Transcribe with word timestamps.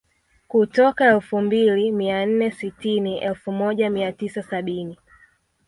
kutoka 0.47 1.05
elfu 1.05 1.41
mbili 1.41 1.91
mia 1.91 2.25
nne 2.25 2.51
sitini 2.51 3.11
mwaka 3.11 3.25
elfu 3.25 3.51
moja 3.51 3.89
mia 3.89 4.11
tisa 4.11 4.43
sabini 4.43 4.97